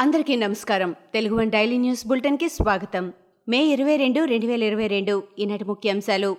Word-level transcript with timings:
అందరికీ 0.00 0.36
నమస్కారం. 0.36 0.94
Telugu 1.14 1.36
one 1.36 1.50
daily 1.50 1.78
news 1.78 2.06
బులెటిన్కి 2.06 2.48
స్వాగతం. 2.48 3.12
మే 3.48 3.64
ఇరవై 3.64 3.96
రెండు 3.96 4.24
రెండు 4.24 4.46
వేల 4.46 4.62
ఇరవై 4.62 4.86
రెండు 4.86 5.22
ఈనాటి 5.38 5.64
ముఖ్యాంశాలు. 5.64 6.36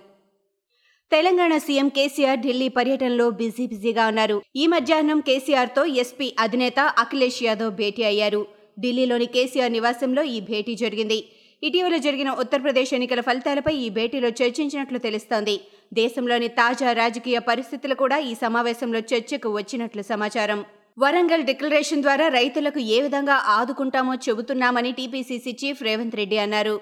తెలంగాణ 1.12 1.58
సీఎం 1.58 1.88
కేసీఆర్ 1.88 2.40
ఢిల్లీ 2.40 2.68
పర్యటనలో 2.68 3.30
బిజీ 3.30 3.66
బిజీగా 3.66 4.06
ఉన్నారు. 4.06 4.42
ఈ 4.56 4.66
మధ్యాహ్నం 4.66 5.20
కేసీఆర్తో 5.20 5.84
ఎస్పీ 5.84 6.34
అధినేత 6.38 6.80
అఖిలేష్ 6.80 7.42
యాదవ్ 7.42 7.72
భేటీ 7.74 8.02
అయ్యారు. 8.02 8.46
ఢిల్లీలోని 8.80 9.26
కేసీఆర్ 9.26 9.72
నివాసంలో 9.72 10.22
ఈ 10.22 10.40
భేటీ 10.40 10.74
జరిగింది. 10.74 11.24
ఇటీవల 11.62 11.96
జరిగిన 11.96 12.30
ఉత్తరప్రదేశ్ 12.30 12.94
ఎన్నికల 12.94 13.20
ఫలితాలపై 13.20 13.74
ఈ 13.74 13.88
భేటీలో 13.88 14.28
చర్చించినట్లు 14.28 14.98
తెలుస్తోంది. 14.98 15.60
దేశంలోని 15.94 16.48
తాజా 16.48 16.92
రాజకీయ 16.92 17.38
పరిస్థితులు 17.38 17.94
కూడా 17.94 18.18
ఈ 18.18 18.34
సమావేశంలో 18.34 18.98
చర్చకు 18.98 19.56
వచ్చినట్లు 19.56 20.02
సమాచారం. 20.02 20.64
వరంగల్ 20.98 21.42
డిక్లరేషన్ 21.42 22.02
ద్వారా 22.02 22.28
రైతులకు 22.28 22.78
ఏ 22.78 23.02
విధంగా 23.02 23.34
ఆదుకుంటామో 23.56 24.14
చెబుతున్నామని 24.14 24.92
టీపీసీసీ 24.92 25.52
చీఫ్ 25.60 25.82
రేవంత్ 25.82 26.16
రెడ్డి 26.16 26.38
అన్నారు. 26.38 26.80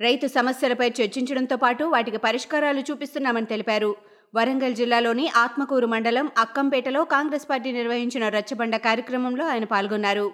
రైతు 0.00 0.26
సమస్యలపై 0.26 0.88
చర్చించడంతో 0.98 1.56
పాటు 1.56 1.84
వాటికి 1.84 2.16
పరిష్కారాలు 2.16 2.80
చూపిస్తున్నామని 2.80 3.46
తెలిపారు. 3.46 3.90
వరంగల్ 4.34 4.74
జిల్లాలోని 4.74 5.26
ఆత్మకూరు 5.36 5.86
మండలం 5.86 6.30
అక్కంపేటలో 6.38 7.04
కాంగ్రెస్ 7.04 7.46
పార్టీ 7.50 7.72
నిర్వహించిన 7.72 8.28
రచ్చబండ 8.28 8.76
కార్యక్రమంలో 8.76 9.44
ఆయన 9.46 9.64
పాల్గొన్నారు. 9.64 10.26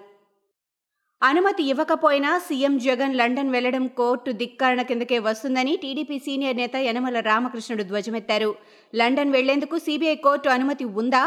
అనుమతి 1.21 1.63
ఇవ్వకపోయినా 1.63 2.31
సీఎం 2.37 2.77
జగన్ 2.77 3.15
లండన్ 3.15 3.49
వెళ్ళడం 3.49 3.87
కోర్టు 3.99 4.31
ధిక్కారణ 4.31 4.81
కిందకే 4.81 5.19
వస్తుందని 5.19 5.73
టీడీపీ 5.83 6.19
సీనియర్ 6.19 6.57
నేత 6.57 6.75
యనమల 6.87 7.19
రామకృష్ణుడు 7.19 7.83
ధ్వజమెత్తారు. 7.83 8.55
లండన్ 8.95 9.31
వెళ్ళేందుకు 9.31 9.77
సీబీఐ 9.77 10.15
కోర్టు 10.15 10.49
అనుమతి 10.49 10.85
ఉందా? 11.01 11.23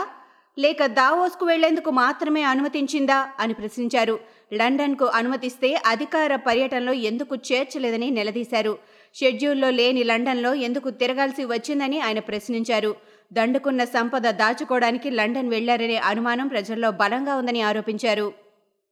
లేక 0.58 0.86
దావోస్కు 0.86 1.46
వెళ్ళేందుకు 1.46 1.90
మాత్రమే 1.90 2.42
అనుమతించిందా 2.42 3.28
అని 3.40 3.54
ప్రశ్నించారు. 3.54 4.18
లండన్కు 4.52 5.04
అనుమతిస్తే 5.04 5.74
అధికార 5.86 6.36
పర్యటనలో 6.36 6.92
ఎందుకు 6.92 7.36
చేర్చలేదని 7.36 8.10
నిలదీశారు. 8.10 8.78
షెడ్యూల్లో 9.14 9.70
లేని 9.70 10.04
లండన్లో 10.04 10.54
ఎందుకు 10.54 10.90
తిరగాల్సి 10.90 11.44
వచ్చిందని 11.44 12.00
ఆయన 12.00 12.18
ప్రశ్నించారు. 12.18 12.96
దండుకున్న 13.32 13.84
సంపద 13.84 14.22
దాచుకోవడానికి 14.22 15.10
లండన్ 15.10 15.48
వెళ్ళారనే 15.48 15.96
అనుమానం 15.96 16.48
ప్రజల్లో 16.48 16.90
బలంగా 16.90 17.36
ఉందని 17.36 17.62
ఆరోపించారు. 17.62 18.49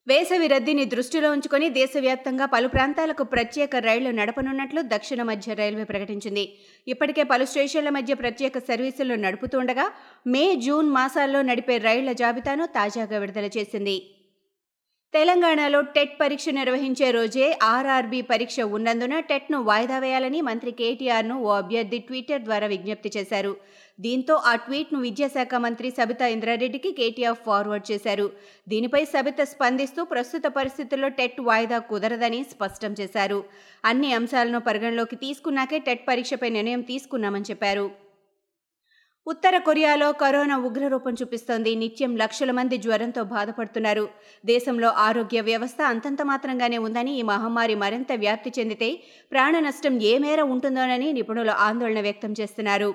వేసవి 0.09 0.47
రద్దీని 0.53 0.85
దృష్టిలో 0.93 1.29
ఉంచుకొని 1.37 1.67
దేశవ్యాప్తంగా 1.79 2.47
పలు 2.53 2.69
ప్రాంతాలకు 2.75 3.25
ప్రత్యేక 3.33 3.77
రైళ్ళు 3.87 4.11
నడపనున్నట్లు 4.19 4.81
దక్షిణ 4.93 5.21
మధ్య 5.31 5.55
రైల్వే 5.61 5.85
ప్రకటించింది. 5.91 6.45
ఇప్పటికే 6.87 7.23
పలు 7.33 7.47
స్టేషన్ల 7.53 7.91
మధ్య 7.97 8.15
ప్రత్యేక 8.23 8.59
సర్వీసులు 8.69 9.17
నడుపుతుండగా 9.25 9.87
మే 10.35 10.45
జూన్ 10.67 10.89
మాసాల్లో 10.99 11.43
నడిపే 11.51 11.77
రైళ్ళ 11.89 12.13
జాబితాను 12.23 12.67
తాజాగా 12.79 13.19
విడుదల 13.25 13.51
చేసింది. 13.59 13.97
తెలంగాణలో 15.15 15.79
టెట్ 15.95 16.17
పరీక్ష 16.21 16.49
నిర్వహించే 16.57 17.07
రోజే 17.11 17.47
ఆర్ఆర్బీ 17.63 18.19
పరీక్ష 18.23 18.57
ఉన్నందున 18.77 19.15
టెట్ను 19.29 19.59
వాయిదా 19.69 19.99
వేయాలని 19.99 20.41
మంత్రి 20.41 20.73
కేటీఆర్ను 20.81 21.37
ఓ 21.47 21.49
అభ్యర్థి 21.53 21.99
ట్విట్టర్ 21.99 22.43
ద్వారా 22.43 22.67
విజ్ఞప్తి 22.73 23.11
చేశారు. 23.17 23.53
దీంతో 24.01 24.35
ఆ 24.51 24.53
ట్వీట్ను 24.65 24.99
విద్యాశాఖ 25.01 25.55
మంత్రి 25.67 25.91
సబితా 25.91 26.27
ఇంద్రారెడ్డికి 26.35 26.91
కేటీఆర్ 26.99 27.39
ఫార్వర్డ్ 27.47 27.87
చేశారు. 27.93 28.27
దీనిపై 28.69 29.03
సబిత 29.05 29.41
స్పందిస్తూ 29.53 30.05
ప్రస్తుత 30.05 30.47
పరిస్థితుల్లో 30.59 31.11
టెట్ 31.21 31.41
వాయిదా 31.49 31.79
కుదరదని 31.93 32.43
స్పష్టం 32.53 32.95
చేశారు. 33.01 33.41
అన్ని 33.85 34.11
అంశాలను 34.13 34.61
పరిగణలోకి 34.69 35.19
తీసుకున్నాకే 35.25 35.81
టెట్ 35.89 36.05
పరీక్షపై 36.11 36.51
నిర్ణయం 36.59 36.85
తీసుకున్నామని 36.93 37.51
చెప్పారు. 37.51 37.87
ఉత్తర 39.31 39.55
కొరియాలో 39.59 40.07
కరోనా 40.13 40.57
ఉగ్రరూపం 40.67 41.15
చూపిస్తోంది. 41.21 41.71
నిత్యం 41.75 42.13
లక్షల 42.17 42.51
మంది 42.51 42.77
జ్వరంతో 42.85 43.23
బాధపడుతున్నారు. 43.33 44.05
దేశంలో 44.45 44.89
ఆరోగ్య 45.07 45.41
వ్యవస్థ 45.41 45.81
అంతంత 45.83 46.23
మాత్రంగానే 46.23 46.79
ఉందని 46.79 47.13
ఈ 47.19 47.23
మహమ్మారి 47.23 47.75
మరింత 47.75 48.13
వ్యాప్తి 48.17 48.53
చెందితే 48.59 48.89
ప్రాణ 49.33 49.59
నష్టం 49.59 49.97
ఏ 50.03 50.15
మేర 50.19 50.41
ఉంటుందోనని 50.55 51.13
నిపుణులు 51.13 51.55
ఆందోళన 51.67 52.01
వ్యక్తం 52.01 52.35
చేస్తున్నారు. 52.41 52.91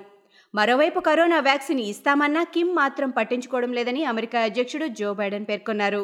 మరోవైపు 0.56 1.00
కరోనా 1.00 1.40
వ్యాక్సిన్ 1.40 1.80
ఇస్తామన్నా 1.92 2.44
కిమ్ 2.56 2.74
మాత్రం 2.76 3.10
పట్టించుకోవడం 3.10 3.72
లేదని 3.74 4.04
అమెరికా 4.06 4.42
అధ్యక్షుడు 4.42 4.88
జో 5.00 5.12
బైడెన్ 5.14 5.50
పేర్కొన్నారు. 5.52 6.04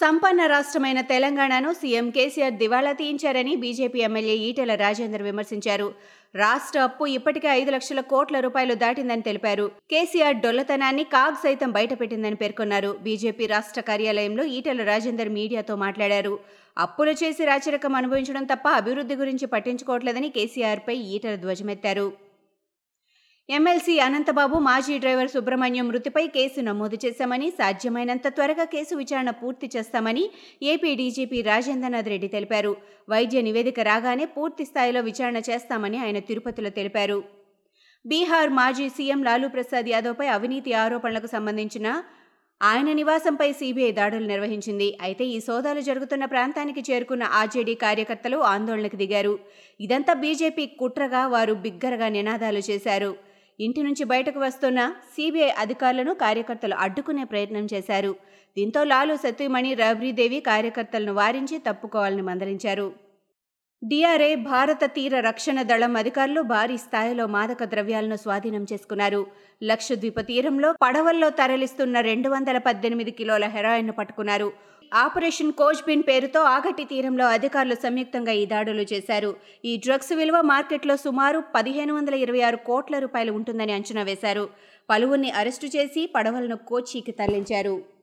సంపన్న 0.00 0.46
రాష్ట్రమైన 0.46 1.00
తెలంగాణను 1.10 1.72
సీఎం 1.72 2.06
కేసీఆర్ 2.10 2.56
దివాళా 2.62 2.92
తీయించారని 2.92 3.52
బీజేపీ 3.56 3.98
ఎమ్మెల్యే 3.98 4.34
ఈటెల 4.46 4.74
రాజేందర్ 4.74 5.22
విమర్శించారు. 5.22 5.86
రాష్ట్ర 6.34 6.80
అప్పు 6.80 7.06
ఇప్పటికే 7.06 7.48
ఐదు 7.48 7.70
లక్షల 7.70 8.00
కోట్ల 8.12 8.40
రూపాయలు 8.40 8.74
దాటిందని 8.74 9.22
తెలిపారు. 9.22 9.66
కేసీఆర్ 9.90 10.36
డొల్లతనాన్ని 10.36 11.04
కాగ్ 11.14 11.38
సైతం 11.44 11.70
బయటపెట్టిందని 11.70 12.40
పేర్కొన్నారు. 12.42 12.90
బీజేపీ 13.02 13.46
రాష్ట్ర 13.46 13.80
కార్యాలయంలో 13.80 14.44
ఈటెల 14.56 14.82
రాజేందర్ 14.84 15.32
మీడియాతో 15.38 15.76
మాట్లాడారు. 15.76 16.34
అప్పులు 16.78 17.14
చేసి 17.24 17.44
రాచరికం 17.44 17.94
అనుభవించడం 17.94 18.44
తప్ప 18.44 18.68
అభివృద్ధి 18.80 19.14
గురించి 19.14 19.46
పట్టించుకోవట్లేదని 19.46 20.28
కేసీఆర్పై 20.28 20.96
ఈటెల 21.16 21.34
ధ్వజమెత్తారు. 21.34 22.33
ఎమ్మెల్సీ 23.48 23.94
అనంతబాబు 24.04 24.56
మాజీ 24.66 24.94
డ్రైవర్ 25.02 25.30
సుబ్రహ్మణ్యం 25.32 25.86
మృతిపై 25.88 26.22
కేసు 26.36 26.60
నమోదు 26.68 26.96
చేశామని 27.02 27.48
సాధ్యమైనంత 27.58 28.26
త్వరగా 28.36 28.64
కేసు 28.74 28.94
విచారణ 29.00 29.30
పూర్తి 29.40 29.66
చేస్తామని 29.74 30.22
ఏపీ 30.70 30.90
డీజీపీ 31.00 31.38
రాజేంద్రనాథ్ 31.48 32.08
రెడ్డి 32.12 32.28
తెలిపారు. 32.34 32.72
వైద్య 33.12 33.40
నివేదిక 33.48 33.80
రాగానే 33.90 34.26
పూర్తి 34.36 34.64
స్థాయిలో 34.70 35.00
విచారణ 35.08 35.40
చేస్తామని 35.48 35.98
ఆయన 36.04 36.20
తిరుపతిలో 36.28 36.70
తెలిపారు. 36.78 37.18
బీహార్ 38.04 38.52
మాజీ 38.60 38.86
సీఎం 38.96 39.20
లాలూ 39.28 39.50
ప్రసాద్ 39.56 39.90
యాదవ్పై 39.94 40.28
అవినీతి 40.36 40.72
ఆరోపణలకు 40.84 41.30
సంబంధించిన 41.36 41.86
ఆయన 42.60 42.88
నివాసంపై 43.00 43.50
సీబీఐ 43.60 43.92
దాడులు 44.00 44.26
నిర్వహించింది. 44.32 44.88
అయితే 45.06 45.24
ఈ 45.36 45.38
సోదాలు 45.46 45.80
జరుగుతున్న 45.90 46.24
ప్రాంతానికి 46.34 46.82
చేరుకున్న 46.88 47.24
ఆర్జేడీ 47.42 47.76
కార్యకర్తలు 47.84 48.40
ఆందోళనకు 48.54 48.98
దిగారు. 49.04 49.36
ఇదంతా 49.80 50.14
బీజేపీ 50.24 50.66
కుట్రగా 50.82 51.24
వారు 51.36 51.54
బిగ్గరగా 51.66 52.10
నినాదాలు 52.18 52.64
చేశారు. 52.70 53.12
ఇంటి 53.60 53.82
నుంచి 53.82 54.04
బయటకు 54.04 54.40
వస్తున్న 54.40 54.92
సీబీఐ 55.16 55.48
అధికారులను 55.48 56.14
కార్యకర్తలు 56.14 56.74
అడ్డుకునే 56.74 57.24
ప్రయత్నం 57.24 57.66
చేశారు. 57.74 58.14
దీంతో 58.56 58.84
లాలు 58.84 59.16
సత్యమణి 59.16 59.74
రబ్రీదేవి 59.74 60.40
కార్యకర్తలను 60.40 61.12
వారించి 61.12 61.58
తప్పుకోవాలని 61.58 62.22
మందలించారు. 62.22 62.92
డిఆర్ఏ 63.84 64.34
భారత 64.34 64.84
తీర 64.84 65.20
రక్షణ 65.20 65.62
దళం 65.62 65.96
అధికారులు 65.96 66.40
భారీ 66.40 66.76
స్థాయిలో 66.76 67.26
మాదక 67.26 67.64
ద్రవ్యాలను 67.64 68.16
స్వాధీనం 68.16 68.66
చేసుకున్నారు. 68.72 69.26
లక్షద్వీప 69.64 70.20
తీరంలో 70.20 70.74
పడవల్లో 70.82 71.30
తరలిస్తున్న 71.30 72.00
రెండు 72.00 72.28
వందల 72.28 72.58
పద్దెనిమిది 72.58 73.10
కిలోల 73.10 73.44
హెరాయిన్ను 73.44 73.92
పట్టుకున్నారు. 73.92 74.52
ఆపరేషన్ 74.94 75.52
కోచ్బిన్ 75.52 76.02
పేరుతో 76.02 76.40
ఆగట్టి 76.40 76.84
తీరంలో 76.84 77.26
అధికారులు 77.26 77.74
సంయుక్తంగా 77.74 78.32
ఈ 78.32 78.46
దాడులు 78.46 78.82
చేశారు. 78.92 79.36
ఈ 79.64 79.76
డ్రగ్స్ 79.76 80.12
విలువ 80.12 80.40
మార్కెట్లో 80.40 80.96
సుమారు 80.96 81.42
పదిహేను 81.54 81.94
వందల 81.94 82.14
ఇరవై 82.14 82.40
ఆరు 82.40 82.56
కోట్ల 82.56 82.98
రూపాయలు 82.98 83.32
ఉంటుందని 83.32 83.72
అంచనా 83.72 84.02
వేశారు. 84.02 84.48
పలువురిని 84.90 85.30
అరెస్టు 85.30 85.66
చేసి 85.66 86.12
పడవలను 86.14 86.56
కోచీకి 86.56 87.12
తరలించారు. 87.12 87.93